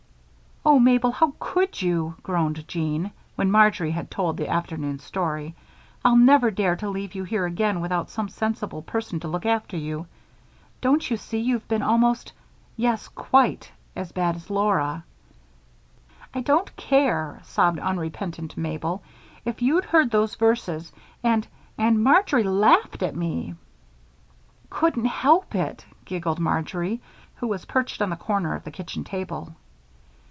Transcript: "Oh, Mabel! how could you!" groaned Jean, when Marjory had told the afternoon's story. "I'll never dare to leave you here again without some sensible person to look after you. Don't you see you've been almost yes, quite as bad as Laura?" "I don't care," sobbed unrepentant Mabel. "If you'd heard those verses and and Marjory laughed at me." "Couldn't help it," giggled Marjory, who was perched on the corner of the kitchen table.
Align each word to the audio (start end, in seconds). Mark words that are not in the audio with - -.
"Oh, 0.63 0.77
Mabel! 0.77 1.11
how 1.11 1.33
could 1.39 1.81
you!" 1.81 2.13
groaned 2.21 2.67
Jean, 2.67 3.09
when 3.35 3.49
Marjory 3.49 3.89
had 3.89 4.11
told 4.11 4.37
the 4.37 4.47
afternoon's 4.47 5.03
story. 5.03 5.55
"I'll 6.05 6.15
never 6.15 6.51
dare 6.51 6.75
to 6.75 6.89
leave 6.89 7.15
you 7.15 7.23
here 7.23 7.47
again 7.47 7.81
without 7.81 8.11
some 8.11 8.29
sensible 8.29 8.83
person 8.83 9.19
to 9.21 9.27
look 9.27 9.43
after 9.47 9.75
you. 9.75 10.05
Don't 10.79 11.09
you 11.09 11.17
see 11.17 11.39
you've 11.39 11.67
been 11.67 11.81
almost 11.81 12.33
yes, 12.77 13.07
quite 13.07 13.71
as 13.95 14.11
bad 14.11 14.35
as 14.35 14.51
Laura?" 14.51 15.03
"I 16.31 16.41
don't 16.41 16.73
care," 16.75 17.39
sobbed 17.43 17.79
unrepentant 17.79 18.55
Mabel. 18.55 19.01
"If 19.43 19.63
you'd 19.63 19.85
heard 19.85 20.11
those 20.11 20.35
verses 20.35 20.91
and 21.23 21.47
and 21.75 22.03
Marjory 22.03 22.43
laughed 22.43 23.01
at 23.01 23.15
me." 23.15 23.55
"Couldn't 24.69 25.05
help 25.05 25.55
it," 25.55 25.87
giggled 26.05 26.39
Marjory, 26.39 27.01
who 27.37 27.47
was 27.47 27.65
perched 27.65 27.99
on 27.99 28.11
the 28.11 28.15
corner 28.15 28.53
of 28.53 28.63
the 28.63 28.71
kitchen 28.71 29.03
table. 29.03 29.55